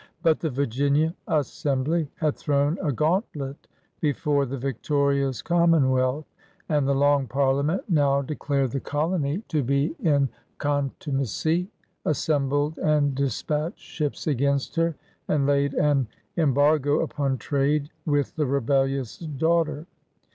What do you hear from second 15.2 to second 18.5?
and laid an embargo upon trade with the